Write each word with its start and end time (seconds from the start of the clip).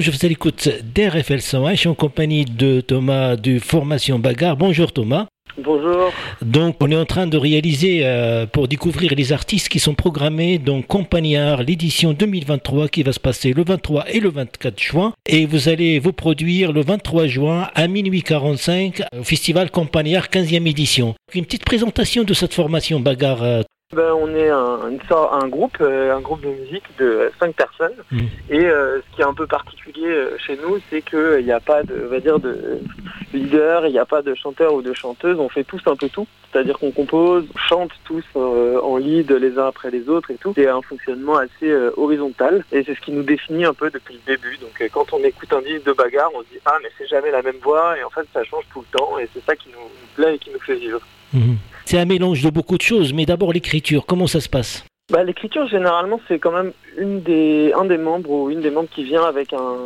Je 0.00 0.10
vous 0.10 0.24
à 0.24 0.28
l'écoute 0.28 0.68
d'RFL 0.94 1.40
101. 1.40 1.72
Je 1.72 1.76
suis 1.76 1.88
en 1.88 1.94
compagnie 1.94 2.44
de 2.44 2.80
Thomas 2.80 3.36
de 3.36 3.58
Formation 3.58 4.18
Bagarre. 4.18 4.56
Bonjour 4.56 4.90
Thomas. 4.90 5.26
Bonjour. 5.58 6.10
Donc, 6.40 6.76
on 6.80 6.90
est 6.90 6.96
en 6.96 7.04
train 7.04 7.26
de 7.26 7.36
réaliser 7.36 8.00
euh, 8.02 8.46
pour 8.46 8.68
découvrir 8.68 9.14
les 9.14 9.32
artistes 9.32 9.68
qui 9.68 9.78
sont 9.80 9.94
programmés 9.94 10.58
dans 10.58 10.80
Compagnard, 10.80 11.62
l'édition 11.62 12.14
2023 12.14 12.88
qui 12.88 13.02
va 13.02 13.12
se 13.12 13.20
passer 13.20 13.52
le 13.52 13.64
23 13.64 14.08
et 14.08 14.20
le 14.20 14.30
24 14.30 14.80
juin. 14.80 15.12
Et 15.28 15.44
vous 15.44 15.68
allez 15.68 15.98
vous 15.98 16.12
produire 16.12 16.72
le 16.72 16.82
23 16.82 17.26
juin 17.26 17.68
à 17.74 17.86
minuit 17.86 18.22
45 18.22 19.02
au 19.18 19.24
Festival 19.24 19.70
Compagnard 19.70 20.26
15e 20.26 20.66
édition. 20.66 21.14
Une 21.34 21.44
petite 21.44 21.64
présentation 21.64 22.24
de 22.24 22.32
cette 22.32 22.54
formation 22.54 22.98
bagarre. 22.98 23.64
Ben, 23.92 24.10
on 24.14 24.34
est 24.34 24.48
un, 24.48 24.88
une 24.88 25.00
un 25.10 25.48
groupe, 25.48 25.76
euh, 25.82 26.16
un 26.16 26.20
groupe 26.20 26.40
de 26.40 26.48
musique 26.48 26.84
de 26.98 27.30
cinq 27.38 27.54
personnes. 27.54 27.92
Mm. 28.10 28.20
Et 28.48 28.64
euh, 28.64 29.00
ce 29.00 29.14
qui 29.14 29.20
est 29.20 29.26
un 29.26 29.34
peu 29.34 29.46
particulier 29.46 30.06
euh, 30.06 30.38
chez 30.38 30.56
nous, 30.56 30.78
c'est 30.88 31.02
qu'il 31.02 31.44
n'y 31.44 31.52
a 31.52 31.60
pas 31.60 31.82
de, 31.82 31.94
va 31.94 32.18
dire, 32.18 32.38
de 32.38 32.80
leader, 33.34 33.86
il 33.86 33.92
n'y 33.92 33.98
a 33.98 34.06
pas 34.06 34.22
de 34.22 34.34
chanteur 34.34 34.72
ou 34.72 34.80
de 34.80 34.94
chanteuse. 34.94 35.38
On 35.38 35.50
fait 35.50 35.64
tous 35.64 35.82
un 35.84 35.96
peu 35.96 36.08
tout. 36.08 36.26
C'est-à-dire 36.50 36.78
qu'on 36.78 36.90
compose, 36.90 37.44
chante 37.68 37.90
tous 38.04 38.24
en 38.34 38.96
lead 38.98 39.30
les 39.30 39.58
uns 39.58 39.66
après 39.66 39.90
les 39.90 40.08
autres 40.08 40.30
et 40.30 40.36
tout. 40.36 40.52
C'est 40.54 40.68
un 40.68 40.82
fonctionnement 40.82 41.36
assez 41.36 41.74
horizontal. 41.96 42.64
Et 42.72 42.82
c'est 42.84 42.94
ce 42.94 43.00
qui 43.00 43.12
nous 43.12 43.22
définit 43.22 43.64
un 43.64 43.72
peu 43.72 43.90
depuis 43.90 44.14
le 44.14 44.34
début. 44.34 44.58
Donc 44.58 44.82
quand 44.92 45.14
on 45.14 45.24
écoute 45.24 45.50
un 45.52 45.62
disque 45.62 45.84
de 45.84 45.92
bagarre, 45.92 46.30
on 46.34 46.40
se 46.40 46.48
dit 46.48 46.60
ah 46.66 46.76
mais 46.82 46.90
c'est 46.98 47.08
jamais 47.08 47.30
la 47.30 47.40
même 47.40 47.56
voix. 47.62 47.98
Et 47.98 48.04
en 48.04 48.10
fait 48.10 48.26
ça 48.34 48.44
change 48.44 48.64
tout 48.70 48.80
le 48.80 48.98
temps. 48.98 49.18
Et 49.18 49.28
c'est 49.32 49.44
ça 49.44 49.56
qui 49.56 49.70
nous, 49.70 49.78
plaît 50.14 50.34
et 50.34 50.38
qui 50.38 50.50
nous 50.50 50.60
fait 50.60 50.76
vivre. 50.76 51.00
Mm-hmm. 51.34 51.56
C'est 51.84 51.98
un 51.98 52.04
mélange 52.04 52.42
de 52.42 52.50
beaucoup 52.50 52.76
de 52.76 52.82
choses, 52.82 53.12
mais 53.12 53.26
d'abord 53.26 53.52
l'écriture, 53.52 54.06
comment 54.06 54.26
ça 54.26 54.40
se 54.40 54.48
passe 54.48 54.84
bah, 55.10 55.24
L'écriture, 55.24 55.66
généralement, 55.68 56.20
c'est 56.28 56.38
quand 56.38 56.52
même 56.52 56.72
un 56.98 57.84
des 57.84 57.98
membres 57.98 58.30
ou 58.30 58.50
une 58.50 58.60
des 58.60 58.70
membres 58.70 58.88
qui 58.94 59.04
vient 59.04 59.24
avec 59.24 59.52
un, 59.52 59.76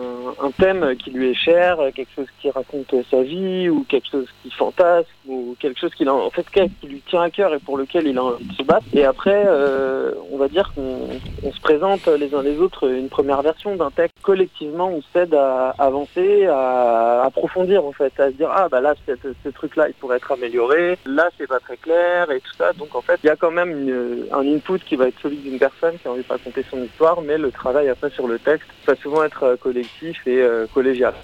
un, 0.43 0.51
thème 0.53 0.95
qui 0.97 1.11
lui 1.11 1.31
est 1.31 1.35
cher, 1.35 1.79
quelque 1.95 2.15
chose 2.15 2.29
qui 2.41 2.51
raconte 2.51 2.95
sa 3.11 3.23
vie 3.23 3.69
ou 3.69 3.85
quelque 3.89 4.09
chose 4.11 4.27
qui 4.43 4.51
fantasme 4.51 5.09
ou 5.29 5.57
quelque 5.59 5.79
chose 5.79 5.95
qui, 5.95 6.09
en 6.09 6.31
fait, 6.31 6.47
qui 6.51 6.87
lui 6.87 7.03
tient 7.09 7.23
à 7.23 7.31
cœur 7.31 7.55
et 7.55 7.59
pour 7.59 7.79
lequel 7.79 8.07
il 8.07 8.19
a 8.19 8.25
envie 8.25 8.45
de 8.45 8.53
se 8.53 8.63
battre. 8.63 8.87
Et 8.93 9.05
après, 9.05 9.45
euh, 9.47 10.13
on 10.31 10.37
va 10.37 10.49
dire 10.49 10.73
qu'on 10.75 11.53
se 11.53 11.61
présente 11.61 12.07
les 12.07 12.35
uns 12.35 12.43
les 12.43 12.59
autres 12.59 12.89
une 12.89 13.09
première 13.09 13.43
version 13.43 13.77
d'un 13.77 13.91
texte. 13.91 14.17
Collectivement, 14.23 14.89
on 14.89 15.03
s'aide 15.13 15.35
à 15.35 15.71
avancer, 15.79 16.47
à 16.47 17.23
approfondir 17.25 17.85
en 17.85 17.93
fait, 17.93 18.19
à 18.19 18.29
se 18.29 18.37
dire 18.37 18.51
ah 18.53 18.69
bah 18.69 18.81
là 18.81 18.95
ce 19.07 19.49
truc-là 19.49 19.89
il 19.89 19.95
pourrait 19.95 20.17
être 20.17 20.33
amélioré, 20.33 20.99
là 21.07 21.29
c'est 21.37 21.47
pas 21.47 21.61
très 21.61 21.77
clair 21.77 22.31
et 22.31 22.41
tout 22.41 22.53
ça. 22.57 22.73
Donc 22.73 22.95
en 22.95 23.01
fait, 23.01 23.19
il 23.23 23.27
y 23.27 23.31
a 23.31 23.37
quand 23.37 23.51
même 23.51 24.27
un 24.33 24.47
input 24.47 24.79
qui 24.79 24.97
va 24.97 25.09
être 25.09 25.21
celui 25.23 25.37
d'une 25.37 25.59
personne 25.59 25.97
qui 25.99 26.09
a 26.09 26.13
envie 26.13 26.23
de 26.23 26.29
raconter 26.29 26.65
son 26.71 26.83
histoire, 26.83 27.21
mais 27.23 27.39
le 27.39 27.51
travail 27.51 27.89
après 27.89 28.11
sur 28.11 28.27
le 28.27 28.39
texte 28.39 28.69
va 28.87 28.95
souvent 28.97 29.25
être 29.25 29.43
euh, 29.43 29.57
collectif 29.57 30.27
et 30.27 30.41
euh, 30.43 30.67
collégial. 30.73 31.15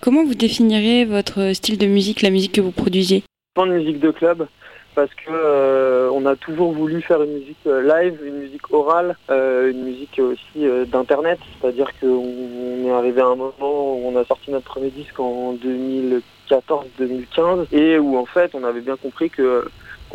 Comment 0.00 0.24
vous 0.24 0.34
définirez 0.34 1.04
votre 1.04 1.52
style 1.54 1.78
de 1.78 1.86
musique, 1.86 2.22
la 2.22 2.30
musique 2.30 2.52
que 2.52 2.60
vous 2.60 2.70
produisez? 2.70 3.24
Pas 3.54 3.66
de 3.66 3.72
musique 3.72 3.98
de 4.00 4.10
club, 4.10 4.46
parce 4.94 5.12
que 5.14 5.30
euh, 5.30 6.10
on 6.12 6.26
a 6.26 6.36
toujours 6.36 6.72
voulu 6.72 7.00
faire 7.02 7.22
une 7.22 7.34
musique 7.34 7.64
live, 7.64 8.18
une 8.24 8.38
musique 8.38 8.72
orale, 8.72 9.16
une 9.28 9.84
musique 9.84 10.20
aussi 10.20 10.66
d'internet, 10.86 11.38
c'est-à-dire 11.60 11.90
qu'on 12.00 12.84
est 12.84 12.90
arrivé 12.90 13.20
à 13.20 13.26
un 13.26 13.36
moment 13.36 13.52
où 13.60 14.00
on 14.04 14.16
a 14.16 14.24
sorti 14.24 14.50
notre 14.50 14.66
premier 14.66 14.90
disque 14.90 15.20
en 15.20 15.54
2014-2015 15.54 17.66
et 17.72 17.98
où 17.98 18.16
en 18.16 18.26
fait 18.26 18.50
on 18.54 18.64
avait 18.64 18.80
bien 18.80 18.96
compris 18.96 19.30
que 19.30 19.64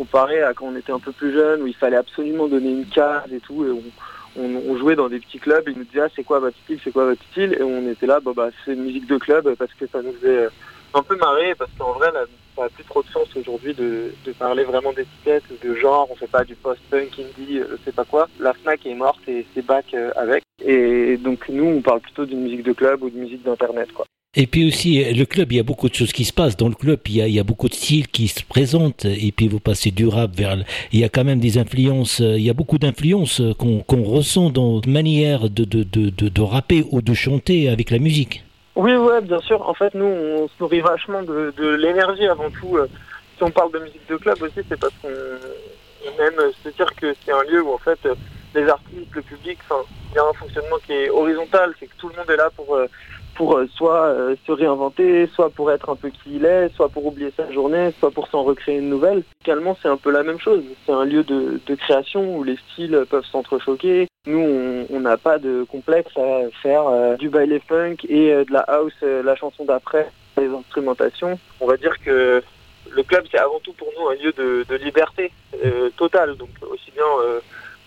comparé 0.00 0.42
à 0.42 0.54
quand 0.54 0.66
on 0.66 0.76
était 0.76 0.92
un 0.92 0.98
peu 0.98 1.12
plus 1.12 1.32
jeune, 1.32 1.62
où 1.62 1.66
il 1.66 1.74
fallait 1.74 1.96
absolument 1.96 2.48
donner 2.48 2.70
une 2.70 2.86
case 2.86 3.30
et 3.32 3.40
tout, 3.40 3.66
et 3.66 3.70
on, 3.70 3.82
jouait 4.78 4.96
dans 4.96 5.08
des 5.08 5.20
petits 5.20 5.38
clubs, 5.38 5.64
ils 5.66 5.76
nous 5.76 5.84
disaient 5.84 6.02
ah, 6.02 6.08
c'est 6.14 6.24
quoi 6.24 6.40
votre 6.40 6.56
style, 6.64 6.80
c'est 6.82 6.92
quoi 6.92 7.04
votre 7.04 7.22
style, 7.30 7.56
et 7.58 7.62
on 7.62 7.88
était 7.88 8.06
là, 8.06 8.20
bah, 8.20 8.32
bah 8.34 8.50
c'est 8.64 8.72
une 8.72 8.84
musique 8.84 9.06
de 9.06 9.18
club 9.18 9.54
parce 9.54 9.72
que 9.74 9.86
ça 9.86 10.02
nous 10.02 10.12
faisait 10.14 10.48
un 10.94 11.02
peu 11.02 11.16
marrer, 11.16 11.54
parce 11.54 11.70
qu'en 11.78 11.92
vrai, 11.92 12.10
ça 12.56 12.62
n'a 12.62 12.68
plus 12.68 12.84
trop 12.84 13.02
de 13.02 13.08
sens 13.08 13.28
aujourd'hui 13.36 13.74
de, 13.74 14.12
parler 14.38 14.64
vraiment 14.64 14.92
d'étiquette, 14.92 15.44
de 15.62 15.74
genre, 15.74 16.08
on 16.10 16.16
fait 16.16 16.26
pas 16.26 16.44
du 16.44 16.54
post-punk, 16.54 17.18
indie, 17.18 17.58
je 17.58 17.76
sais 17.84 17.92
pas 17.92 18.04
quoi. 18.04 18.28
La 18.38 18.52
FNAC 18.54 18.86
est 18.86 18.94
morte 18.94 19.20
et 19.28 19.46
c'est 19.54 19.64
back 19.64 19.92
euh, 19.94 20.10
avec. 20.16 20.42
Et 20.64 21.16
donc 21.16 21.48
nous, 21.48 21.64
on 21.64 21.80
parle 21.80 22.00
plutôt 22.00 22.26
d'une 22.26 22.40
musique 22.40 22.62
de 22.62 22.72
club 22.72 23.02
ou 23.02 23.10
de 23.10 23.16
musique 23.16 23.42
d'internet, 23.42 23.92
quoi. 23.92 24.06
Et 24.36 24.46
puis 24.46 24.68
aussi, 24.68 25.12
le 25.12 25.24
club, 25.24 25.50
il 25.50 25.56
y 25.56 25.58
a 25.60 25.64
beaucoup 25.64 25.88
de 25.88 25.94
choses 25.94 26.12
qui 26.12 26.24
se 26.24 26.32
passent. 26.32 26.56
Dans 26.56 26.68
le 26.68 26.76
club, 26.76 27.00
il 27.06 27.16
y 27.16 27.40
a, 27.40 27.42
beaucoup 27.42 27.68
de 27.68 27.74
styles 27.74 28.06
qui 28.06 28.28
se 28.28 28.44
présentent. 28.44 29.04
Et 29.04 29.32
puis, 29.32 29.48
vous 29.48 29.58
passez 29.58 29.90
du 29.90 30.06
rap 30.06 30.30
vers... 30.36 30.56
Il 30.92 31.00
y 31.00 31.04
a 31.04 31.08
quand 31.08 31.24
même 31.24 31.40
des 31.40 31.58
influences, 31.58 32.20
il 32.20 32.40
y 32.40 32.48
a 32.48 32.52
beaucoup 32.52 32.78
d'influences 32.78 33.42
qu'on 33.58 34.02
ressent 34.04 34.50
dans 34.50 34.80
manière 34.86 35.50
de, 35.50 36.40
rapper 36.40 36.84
ou 36.92 37.02
de 37.02 37.12
chanter 37.12 37.68
avec 37.68 37.90
la 37.90 37.98
musique. 37.98 38.44
Oui, 38.76 38.94
ouais, 38.94 39.20
bien 39.20 39.40
sûr. 39.40 39.68
En 39.68 39.74
fait, 39.74 39.92
nous, 39.94 40.04
on 40.04 40.46
se 40.46 40.52
nourrit 40.60 40.80
vachement 40.80 41.24
de, 41.24 41.52
de 41.56 41.74
l'énergie 41.74 42.28
avant 42.28 42.50
tout. 42.50 42.78
Si 43.36 43.42
on 43.42 43.50
parle 43.50 43.72
de 43.72 43.80
musique 43.80 44.08
de 44.08 44.16
club 44.16 44.40
aussi, 44.42 44.60
c'est 44.68 44.78
parce 44.78 44.94
qu'on 45.02 46.22
aime 46.22 46.52
se 46.62 46.68
dire 46.68 46.94
que 46.94 47.12
c'est 47.26 47.32
un 47.32 47.42
lieu 47.50 47.64
où, 47.64 47.72
en 47.72 47.78
fait, 47.78 47.98
les 48.54 48.68
artistes, 48.68 49.12
le 49.12 49.22
public, 49.22 49.58
il 50.12 50.14
y 50.14 50.18
a 50.20 50.22
un 50.22 50.32
fonctionnement 50.34 50.76
qui 50.86 50.92
est 50.92 51.10
horizontal. 51.10 51.74
C'est 51.80 51.86
que 51.86 51.96
tout 51.98 52.08
le 52.10 52.14
monde 52.14 52.30
est 52.30 52.36
là 52.36 52.48
pour 52.54 52.78
euh, 53.40 53.66
soit 53.74 54.04
euh, 54.04 54.36
se 54.46 54.52
réinventer, 54.52 55.26
soit 55.34 55.50
pour 55.50 55.70
être 55.72 55.88
un 55.88 55.96
peu 55.96 56.10
qui 56.10 56.36
il 56.36 56.44
est, 56.44 56.68
soit 56.74 56.88
pour 56.88 57.06
oublier 57.06 57.32
sa 57.36 57.50
journée, 57.50 57.92
soit 57.98 58.10
pour 58.10 58.28
s'en 58.28 58.42
recréer 58.42 58.78
une 58.78 58.90
nouvelle. 58.90 59.22
Musicalement, 59.38 59.76
c'est 59.80 59.88
un 59.88 59.96
peu 59.96 60.10
la 60.10 60.22
même 60.22 60.38
chose. 60.38 60.62
C'est 60.84 60.92
un 60.92 61.04
lieu 61.04 61.24
de, 61.24 61.60
création 61.74 62.36
où 62.36 62.44
les 62.44 62.56
styles 62.56 63.04
peuvent 63.08 63.24
s'entrechoquer. 63.24 64.06
Nous, 64.26 64.86
on 64.90 65.00
n'a 65.00 65.16
pas 65.16 65.38
de 65.38 65.64
complexe 65.64 66.14
à 66.16 66.50
faire 66.62 66.86
euh, 66.88 67.16
du 67.16 67.30
baile 67.30 67.58
funk 67.66 67.96
et 68.08 68.30
de 68.32 68.52
la 68.52 68.60
house, 68.60 68.92
la 69.02 69.34
chanson 69.34 69.64
d'après, 69.64 70.10
les 70.36 70.48
instrumentations. 70.48 71.38
On 71.60 71.66
va 71.66 71.76
dire 71.76 71.94
que 72.04 72.42
le 72.90 73.02
club, 73.02 73.24
c'est 73.30 73.38
avant 73.38 73.60
tout 73.60 73.72
pour 73.72 73.88
nous 73.98 74.08
un 74.08 74.14
lieu 74.16 74.32
de, 74.32 74.74
liberté 74.76 75.32
totale. 75.96 76.36
Donc 76.36 76.50
aussi 76.70 76.90
bien 76.90 77.04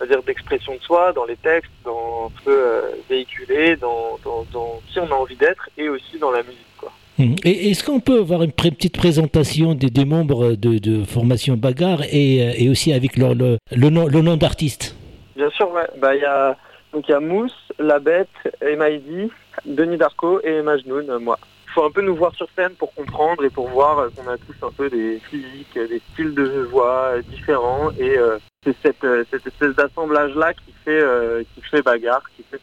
dire 0.06 0.22
d'expression 0.22 0.74
de 0.74 0.80
soi 0.80 1.12
dans 1.12 1.24
les 1.24 1.36
textes, 1.36 1.70
dans 1.84 2.30
ce 2.44 2.50
euh, 2.50 2.80
véhiculer, 3.08 3.76
dans, 3.76 4.18
qui 4.88 5.00
on 5.00 5.06
a 5.06 5.14
envie 5.14 5.36
d'être 5.36 5.68
et 5.76 5.88
aussi 5.88 6.18
dans 6.18 6.30
la 6.30 6.42
musique. 6.42 6.76
Quoi. 6.78 6.92
Hum. 7.18 7.36
Et 7.44 7.70
est-ce 7.70 7.84
qu'on 7.84 8.00
peut 8.00 8.20
avoir 8.20 8.42
une 8.42 8.52
petite 8.52 8.96
présentation 8.96 9.74
des, 9.74 10.04
membres 10.04 10.52
de, 10.52 11.04
formation 11.04 11.56
Bagarre 11.56 12.02
et, 12.10 12.42
euh, 12.42 12.52
et, 12.56 12.68
aussi 12.68 12.92
avec 12.92 13.16
leur, 13.16 13.34
le, 13.34 13.58
le, 13.74 13.90
nom, 13.90 14.06
le 14.06 14.20
nom 14.20 14.36
d'artiste? 14.36 14.96
Bien 15.36 15.50
sûr, 15.50 15.70
ouais. 15.72 15.86
Bah, 15.98 16.14
y 16.14 16.24
a, 16.24 16.56
donc 16.92 17.04
il 17.08 17.12
y 17.12 17.14
a 17.14 17.20
Mousse, 17.20 17.56
La 17.78 17.98
Bête, 17.98 18.28
Emaidi, 18.60 19.30
Denis 19.64 19.96
Darko 19.96 20.40
et 20.42 20.62
Majnoun, 20.62 21.18
moi 21.18 21.38
faut 21.74 21.84
un 21.84 21.90
peu 21.90 22.02
nous 22.02 22.14
voir 22.14 22.32
sur 22.34 22.46
scène 22.56 22.72
pour 22.78 22.94
comprendre 22.94 23.44
et 23.44 23.50
pour 23.50 23.68
voir 23.68 24.08
qu'on 24.14 24.30
a 24.30 24.36
tous 24.38 24.64
un 24.64 24.70
peu 24.70 24.88
des 24.88 25.18
physiques, 25.28 25.74
des 25.74 26.00
styles 26.12 26.34
de 26.34 26.68
voix 26.70 27.20
différents 27.28 27.90
et 27.98 28.16
euh, 28.16 28.38
c'est 28.64 28.76
cette, 28.82 29.04
euh, 29.04 29.24
espèce 29.32 29.74
d'assemblage 29.74 30.34
là 30.34 30.54
qui 30.54 30.72
fait 30.84 31.00
euh, 31.00 31.42
qui 31.54 31.60
fait 31.62 31.82
bagarre, 31.82 32.22
qui 32.36 32.42
fait 32.50 32.60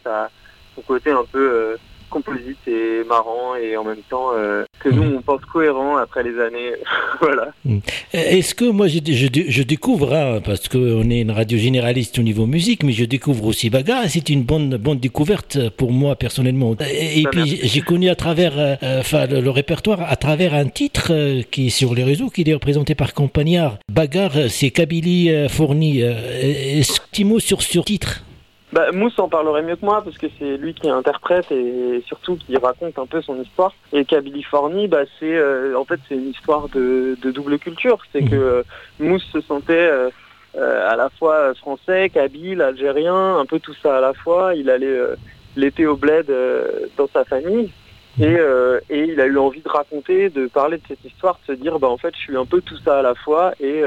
son 0.76 0.82
côté 0.82 1.12
un 1.12 1.26
peu 1.32 1.78
composite 2.12 2.60
et 2.68 3.04
marrant 3.08 3.56
et 3.56 3.76
en 3.78 3.84
même 3.84 4.04
temps 4.10 4.30
euh, 4.36 4.64
que 4.80 4.90
nous 4.90 5.04
mm. 5.04 5.16
on 5.18 5.22
pense 5.22 5.42
cohérent 5.46 5.98
après 5.98 6.24
les 6.24 6.40
années. 6.40 6.74
voilà. 7.22 7.54
Mm. 7.66 7.80
Est-ce 8.14 8.54
que 8.54 8.66
moi 8.66 8.88
je, 8.88 9.00
je, 9.00 9.64
découvre, 9.64 10.14
hein, 10.14 10.42
parce 10.44 10.68
qu'on 10.68 11.10
est 11.10 11.22
une 11.22 11.32
radio 11.32 11.58
généraliste 11.58 12.20
au 12.20 12.22
niveau 12.22 12.46
musique, 12.46 12.84
mais 12.84 12.92
je 12.92 13.06
découvre 13.06 13.46
aussi 13.46 13.70
Bagarre 13.70 14.04
c'est 14.08 14.30
une 14.30 14.44
bonne, 14.44 14.78
bonne 14.78 15.00
découverte 15.00 15.70
pour 15.70 15.92
moi 15.92 16.16
personnellement. 16.16 16.76
Et, 16.92 17.24
bah, 17.24 17.30
puis 17.32 17.60
j'ai 17.64 17.82
connu 17.82 18.10
à 18.10 18.16
travers 18.16 18.54
euh, 18.58 18.76
le, 19.28 19.50
répertoire 19.50 20.02
à 20.02 20.16
travers 20.18 20.54
un 20.54 20.68
titre 20.68 21.08
euh, 21.12 21.42
qui 21.50 21.68
est 21.68 21.70
sur 21.70 21.96
les 21.96 22.04
réseaux, 22.04 22.30
qui 22.30 22.44
est 22.46 22.54
représenté 22.54 22.94
par 22.94 23.14
Campagnard. 23.14 23.78
Bagarre, 23.92 24.50
c'est 24.50 24.72
Kabylie 24.72 25.48
fourni. 25.50 26.02
Est-ce 26.02 27.00
petit 27.10 27.24
mot 27.24 27.40
sur 27.40 27.62
ce 27.62 27.80
titre? 27.80 28.24
Bah, 28.72 28.92
Mousse 28.94 29.20
en 29.20 29.28
parlerait 29.28 29.64
mieux 29.64 29.76
que 29.76 29.86
moi 29.86 30.02
parce 30.02 30.18
que 30.18 30.28
c'est 30.40 30.56
lui 30.56 30.74
qui 30.74 30.90
interprète 30.90 31.52
et 31.52 32.02
surtout 32.08 32.38
qui 32.38 32.56
raconte 32.56 32.98
un 32.98 33.06
peu 33.06 33.22
son 33.22 33.42
histoire. 33.42 33.74
Et 33.92 34.06
Californie, 34.06 34.88
bah, 34.88 35.04
c'est 35.20 35.36
euh, 35.36 35.78
en 35.78 35.84
fait 35.84 36.00
c'est 36.08 36.16
une 36.16 36.30
histoire 36.30 36.70
de, 36.70 37.18
double 37.22 37.60
culture. 37.60 38.00
C'est 38.12 38.24
que 38.24 38.36
euh, 38.36 38.64
Mousse 39.00 39.28
se 39.34 39.42
sentait 39.42 39.74
euh, 39.74 40.10
à 40.56 40.96
la 40.96 41.10
fois 41.10 41.54
français, 41.56 42.10
kabyle, 42.10 42.62
algérien, 42.62 43.38
un 43.38 43.46
peu 43.46 43.60
tout 43.60 43.76
ça 43.84 43.98
à 43.98 44.02
la 44.02 44.14
fois. 44.14 44.56
Il 44.56 44.70
allait 44.70 45.00
l'été 45.58 45.86
au 45.86 45.98
bled 45.98 46.32
dans 46.98 47.08
sa 47.12 47.26
famille. 47.26 47.72
Et, 48.20 48.38
et, 48.90 49.04
il 49.04 49.22
a 49.22 49.26
eu 49.26 49.38
envie 49.38 49.62
de 49.62 49.70
raconter, 49.70 50.30
de 50.30 50.48
parler 50.48 50.78
de 50.78 50.84
cette 50.88 51.04
histoire, 51.04 51.40
de 51.48 51.54
se 51.54 51.60
dire 51.60 51.80
bah 51.80 51.88
en 51.88 51.98
fait 51.98 52.14
je 52.14 52.20
suis 52.20 52.38
un 52.38 52.46
peu 52.46 52.62
tout 52.62 52.78
ça 52.84 53.00
à 53.00 53.02
la 53.02 53.16
fois 53.16 53.54
et 53.62 53.82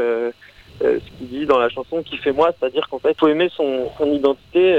ce 0.80 1.18
qu'il 1.18 1.28
dit 1.28 1.46
dans 1.46 1.58
la 1.58 1.68
chanson 1.68 2.02
qui 2.02 2.16
fait 2.16 2.32
moi, 2.32 2.52
c'est-à-dire 2.58 2.88
qu'en 2.88 2.98
fait, 2.98 3.12
il 3.12 3.18
faut 3.18 3.28
aimer 3.28 3.50
son, 3.56 3.90
son 3.98 4.12
identité 4.12 4.76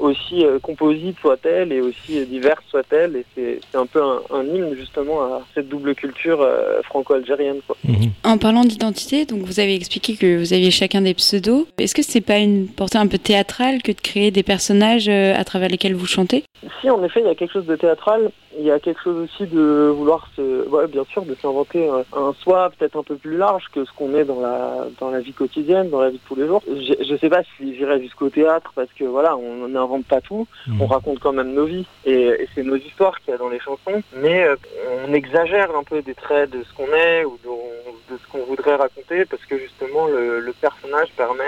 aussi 0.00 0.44
euh, 0.44 0.58
composite 0.58 1.16
soit-elle 1.20 1.72
et 1.72 1.80
aussi 1.80 2.24
diverse 2.26 2.64
soit-elle. 2.68 3.16
Et 3.16 3.24
c'est 3.34 3.78
un 3.78 3.86
peu 3.86 4.00
un, 4.02 4.44
hymne 4.44 4.74
justement 4.74 5.22
à 5.22 5.42
cette 5.54 5.68
double 5.68 5.94
culture 5.94 6.40
euh, 6.40 6.82
franco-algérienne. 6.82 7.60
Mhm. 7.84 8.10
En 8.24 8.38
parlant 8.38 8.64
d'identité, 8.64 9.24
donc 9.24 9.40
vous 9.40 9.60
avez 9.60 9.74
expliqué 9.74 10.16
que 10.16 10.38
vous 10.38 10.52
aviez 10.52 10.70
chacun 10.70 11.02
des 11.02 11.14
pseudos. 11.14 11.66
Est-ce 11.78 11.94
que 11.94 12.02
c'est 12.02 12.20
pas 12.20 12.38
une 12.38 12.66
portée 12.68 12.98
un 12.98 13.06
peu 13.06 13.18
théâtrale 13.18 13.82
que 13.82 13.92
de 13.92 14.00
créer 14.00 14.30
des 14.30 14.42
personnages 14.42 15.08
euh, 15.08 15.34
à 15.36 15.44
travers 15.44 15.68
lesquels 15.68 15.94
vous 15.94 16.06
chantez? 16.06 16.44
Si, 16.80 16.90
en 16.90 17.02
effet, 17.04 17.20
il 17.20 17.26
y 17.26 17.30
a 17.30 17.34
quelque 17.34 17.52
chose 17.52 17.66
de 17.66 17.76
théâtral. 17.76 18.30
Il 18.58 18.64
y 18.64 18.70
a 18.70 18.80
quelque 18.80 19.00
chose 19.02 19.24
aussi 19.24 19.48
de 19.48 19.92
vouloir 19.96 20.28
se, 20.34 20.68
ouais, 20.68 20.86
bien 20.88 21.04
sûr, 21.04 21.24
de 21.24 21.34
s'inventer 21.40 21.88
un, 21.88 22.32
soi 22.42 22.70
peut-être 22.76 22.96
un 22.96 23.02
peu 23.02 23.14
plus 23.14 23.36
large 23.36 23.64
que 23.72 23.84
ce 23.84 23.90
qu'on 23.92 24.14
est 24.14 24.24
dans 24.24 24.40
la 24.40 24.86
dans 24.98 25.10
la 25.10 25.20
vie 25.20 25.32
quotidienne, 25.32 25.88
dans 25.88 26.00
la 26.00 26.10
vie 26.10 26.18
de 26.18 26.22
tous 26.26 26.34
les 26.34 26.46
jours. 26.46 26.62
Je, 26.66 26.94
je 27.08 27.16
sais 27.16 27.28
pas 27.28 27.42
si 27.56 27.76
j'irais 27.76 28.00
jusqu'au 28.00 28.28
théâtre 28.28 28.72
parce 28.74 28.90
que 28.92 29.04
voilà, 29.04 29.36
on 29.36 29.74
pas 29.98 30.20
tout, 30.20 30.46
on 30.80 30.86
raconte 30.86 31.18
quand 31.18 31.32
même 31.32 31.52
nos 31.52 31.66
vies. 31.66 31.86
Et, 32.04 32.48
c'est 32.54 32.62
nos 32.62 32.76
histoires 32.76 33.18
qu'il 33.20 33.32
y 33.32 33.34
a 33.34 33.38
dans 33.38 33.48
les 33.48 33.60
chansons, 33.60 34.02
mais 34.16 34.44
euh, 34.44 34.56
on 35.06 35.12
exagère 35.12 35.74
un 35.76 35.84
peu 35.84 36.02
des 36.02 36.14
traits 36.14 36.50
de 36.50 36.62
ce 36.62 36.72
qu'on 36.74 36.92
est 36.92 37.24
ou 37.24 37.38
de, 37.44 38.16
ce 38.16 38.32
qu'on 38.32 38.44
voudrait 38.44 38.76
raconter 38.76 39.24
parce 39.24 39.44
que 39.44 39.58
justement 39.58 40.06
le, 40.06 40.52
personnage 40.60 41.08
permet 41.16 41.44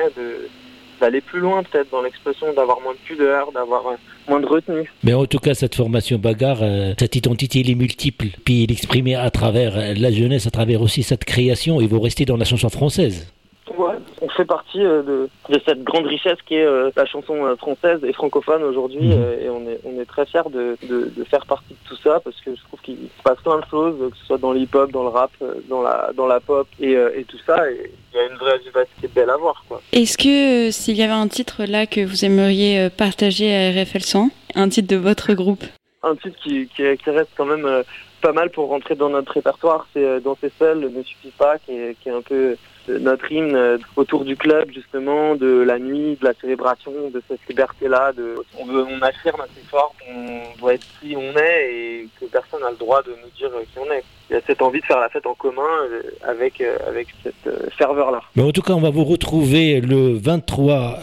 d'aller 1.01 1.21
plus 1.21 1.41
loin 1.41 1.63
peut-être 1.65 1.91
dans 1.91 2.03
l'expression, 2.03 2.53
d'avoir 2.55 2.81
moins 2.81 2.93
de 2.93 2.99
pudeur, 2.99 3.51
d'avoir 3.53 3.87
euh, 3.89 3.97
moins 4.29 4.41
de 4.41 4.47
retenue. 4.47 4.91
Mais 5.03 5.13
en 5.13 5.27
tout 5.27 5.39
cas, 5.39 5.55
cette 5.55 5.75
formation 5.75 6.19
bagarre, 6.19 6.63
euh, 6.63 6.95
cette 6.99 7.17
identité, 7.17 7.61
elle 7.61 7.71
est 7.71 7.75
multiple, 7.75 8.27
puis 8.45 8.65
elle 8.65 9.09
est 9.09 9.15
à 9.15 9.31
travers 9.31 9.95
la 9.97 10.11
jeunesse, 10.13 10.47
à 10.47 10.51
travers 10.51 10.81
aussi 10.81 11.03
cette 11.03 11.25
création, 11.25 11.81
et 11.81 11.87
vous 11.87 12.01
restez 12.01 12.25
dans 12.25 12.37
la 12.37 12.45
chanson 12.45 12.69
française. 12.69 13.33
Ouais, 13.77 13.97
on 14.23 14.29
fait 14.29 14.45
partie 14.45 14.83
euh, 14.85 15.03
de, 15.03 15.29
de, 15.49 15.61
cette 15.67 15.83
grande 15.83 16.07
richesse 16.07 16.39
qui 16.47 16.55
est 16.55 16.65
euh, 16.65 16.91
la 16.97 17.05
chanson 17.07 17.45
euh, 17.45 17.57
française 17.57 17.99
et 18.05 18.13
francophone 18.13 18.63
aujourd'hui 18.63 19.09
mhm. 19.09 19.25
et 19.43 19.51
on 19.51 19.69
est, 19.69 19.81
on 19.85 20.01
est 20.01 20.05
très 20.05 20.25
fiers 20.27 20.49
de, 20.51 20.77
de, 20.89 21.13
de, 21.15 21.25
faire 21.25 21.45
partie 21.45 21.75
de 21.75 21.89
tout 21.89 21.97
ça 21.97 22.21
parce 22.21 22.41
que 22.41 22.55
je 22.55 22.63
trouve 22.63 22.81
qu'il 22.83 22.97
se 22.97 23.23
passe 23.25 23.39
plein 23.43 23.59
de 23.59 23.65
choses, 23.69 23.97
que 23.99 24.17
ce 24.17 24.27
soit 24.27 24.39
dans 24.39 24.53
l'hip-hop, 24.53 24.93
dans 24.93 25.03
le 25.03 25.09
rap, 25.09 25.33
dans 25.69 25.83
la, 25.83 26.13
dans 26.17 26.27
la 26.27 26.39
pop 26.39 26.69
et, 26.81 26.93
et 26.93 27.25
tout 27.25 27.39
ça. 27.45 27.69
Et 27.69 27.91
il 28.13 28.17
y 28.17 28.21
a 28.21 28.27
une 28.27 28.37
vraie 28.37 28.59
vivacité 28.59 29.09
belle 29.09 29.31
à 29.31 29.37
voir. 29.37 29.65
Est-ce 29.93 30.17
que 30.17 30.71
s'il 30.71 30.97
y 30.97 31.03
avait 31.03 31.13
un 31.13 31.29
titre 31.29 31.65
là 31.65 31.87
que 31.87 32.05
vous 32.05 32.25
aimeriez 32.25 32.89
partager 32.91 33.55
à 33.55 33.71
RFL 33.71 34.03
100, 34.03 34.31
un 34.55 34.69
titre 34.69 34.89
de 34.89 34.97
votre 34.97 35.33
groupe? 35.35 35.65
Un 36.05 36.15
titre 36.15 36.37
qui, 36.43 36.69
qui, 36.69 36.83
qui 36.97 37.11
reste 37.11 37.31
quand 37.37 37.47
même 37.47 37.83
pas 38.21 38.33
mal 38.33 38.51
pour 38.51 38.69
rentrer 38.69 38.95
dans 38.95 39.09
notre 39.09 39.33
répertoire, 39.33 39.87
c'est 39.93 40.21
Dans 40.21 40.37
ses 40.41 40.53
seuls 40.59 40.91
ne 40.95 41.03
suffit 41.03 41.33
pas, 41.37 41.59
qui 41.59 41.73
est, 41.73 41.97
qui 42.01 42.09
est 42.09 42.13
un 42.13 42.23
peu 42.23 42.57
notre 42.89 43.31
hymne 43.31 43.55
euh, 43.55 43.79
autour 43.97 44.25
du 44.25 44.37
club 44.37 44.71
justement, 44.73 45.35
de 45.35 45.63
la 45.63 45.79
nuit, 45.79 46.17
de 46.21 46.25
la 46.25 46.35
célébration, 46.35 46.93
de 47.13 47.23
cette 47.29 47.47
liberté-là. 47.49 48.13
De, 48.13 48.37
on, 48.59 48.69
on 48.69 49.03
affirme 49.03 49.41
assez 49.41 49.65
fort 49.69 49.95
qu'on 49.99 50.61
doit 50.61 50.75
être 50.75 50.87
qui 51.01 51.17
on 51.17 51.37
est 51.37 51.75
et 51.75 52.09
que 52.21 52.27
personne 52.27 52.61
n'a 52.61 52.71
le 52.71 52.77
droit 52.77 53.03
de 53.03 53.11
nous 53.11 53.31
dire 53.37 53.51
qui 53.73 53.79
on 53.79 53.93
est. 53.93 54.05
Il 54.31 54.35
y 54.35 54.37
a 54.37 54.43
cette 54.47 54.63
envie 54.63 54.81
de 54.81 54.87
faire 54.87 55.01
la 55.01 55.09
fête 55.09 55.27
en 55.27 55.35
commun 55.35 55.63
euh, 55.91 56.03
avec, 56.23 56.61
euh, 56.61 56.77
avec 56.89 57.09
cette 57.23 57.73
ferveur-là. 57.77 58.23
Mais 58.37 58.43
en 58.43 58.53
tout 58.53 58.63
cas, 58.63 58.73
on 58.73 58.81
va 58.81 58.91
vous 58.91 59.05
retrouver 59.05 59.81
le 59.81 60.15
23 60.15 60.99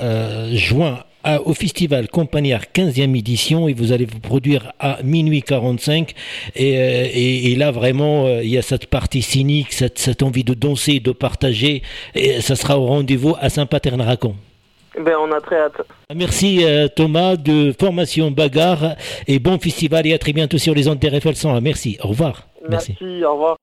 juin 0.54 1.00
au 1.38 1.54
festival 1.54 2.08
Campagnard 2.08 2.64
15e 2.74 3.18
édition 3.18 3.68
et 3.68 3.74
vous 3.74 3.92
allez 3.92 4.06
vous 4.06 4.20
produire 4.20 4.74
à 4.80 4.98
minuit 5.04 5.42
45 5.42 6.14
et, 6.56 6.78
euh, 6.78 7.08
et, 7.12 7.52
et 7.52 7.56
là 7.56 7.72
vraiment 7.72 8.26
euh, 8.26 8.44
il 8.44 8.50
y 8.50 8.58
a 8.58 8.62
cette 8.62 8.88
partie 8.88 9.22
cynique, 9.22 9.74
cette, 9.74 10.00
cette, 10.00 10.24
envie 10.24 10.44
de 10.44 10.54
danser, 10.54 11.00
de 11.00 11.12
partager 11.12 11.84
et 12.16 12.42
ça 12.42 12.56
sera 12.56 12.80
au 12.80 12.86
rendez-vous 12.86 13.36
à 13.40 13.50
Saint-Patern-Racon. 13.50 14.36
Ben, 15.00 15.16
on 15.22 15.32
a 15.32 15.40
très 15.40 15.58
hâte. 15.58 15.82
Merci 16.14 16.66
euh, 16.66 16.88
Thomas 16.88 17.36
de 17.36 17.74
Formation 17.80 18.32
Bagarre 18.32 18.96
et 19.28 19.40
bon 19.40 19.60
festival 19.60 20.08
et 20.08 20.14
à 20.14 20.18
très 20.18 20.34
bientôt 20.34 20.58
sur 20.58 20.74
les 20.74 20.88
ondes 20.88 21.04
RFL 21.04 21.36
100. 21.36 21.62
Merci, 21.62 21.98
au 22.04 22.10
revoir. 22.10 22.48
Merci, 22.68 22.98
au 23.24 23.34
revoir. 23.34 23.59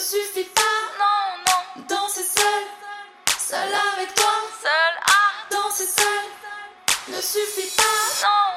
Ne 0.00 0.04
suffit 0.04 0.48
pas, 0.54 0.62
non, 0.98 1.44
non, 1.46 1.84
danser 1.86 2.24
seul, 2.24 2.64
seul 3.38 3.68
avec 3.92 4.14
toi, 4.14 4.32
seul 4.62 4.94
à 5.04 5.54
danser 5.54 5.84
seul, 5.84 7.14
ne 7.14 7.20
suffit 7.20 7.70
pas, 7.76 7.82
non, 8.22 8.49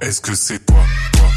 Est-ce 0.00 0.20
que 0.20 0.34
c'est 0.34 0.64
toi, 0.64 0.84
toi, 1.12 1.28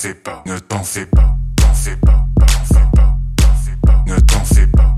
pensez 0.00 0.14
pas, 0.14 0.42
ne 0.46 0.58
pensez 0.60 1.04
pas, 1.04 1.36
pensez 1.56 1.96
pas, 1.96 2.26
pensez 2.38 2.80
pas, 2.96 3.18
pensez 3.36 3.76
pas, 3.82 4.04
ne 4.06 4.20
pensez 4.20 4.66
pas. 4.66 4.96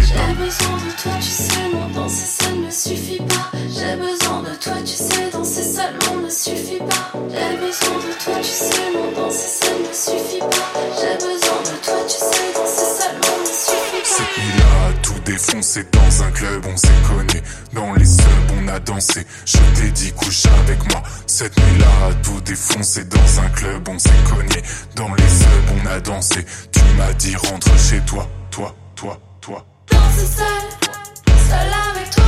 J'ai 0.00 0.34
besoin 0.34 0.76
de 0.76 0.90
toi, 1.00 1.12
tu 1.20 1.28
sais, 1.28 1.72
non, 1.72 1.88
danser 1.94 2.26
ça 2.26 2.50
ne 2.50 2.70
suffit 2.70 3.18
pas. 3.18 3.50
J'ai 3.54 3.96
besoin 3.96 4.42
de 4.42 4.54
toi, 4.60 4.74
tu 4.84 4.94
sais. 4.94 5.07
Je 19.44 19.58
t'ai 19.80 19.90
dit 19.92 20.12
couche 20.12 20.46
avec 20.46 20.78
moi. 20.90 21.02
Cette 21.26 21.56
nuit-là, 21.56 22.14
tout 22.22 22.40
défoncé 22.42 23.04
dans 23.04 23.40
un 23.40 23.48
club, 23.50 23.88
on 23.88 23.98
s'est 23.98 24.10
cogné. 24.28 24.62
Dans 24.96 25.14
les 25.14 25.28
subs, 25.28 25.82
on 25.82 25.86
a 25.86 26.00
dansé. 26.00 26.44
Tu 26.72 26.80
m'as 26.96 27.12
dit 27.14 27.36
rentre 27.36 27.78
chez 27.78 28.00
toi, 28.00 28.28
toi, 28.50 28.74
toi, 28.94 29.20
toi. 29.40 29.64
Danser 29.90 30.26
seul, 30.26 31.34
seul 31.48 31.68
avec 31.90 32.10
toi. 32.10 32.27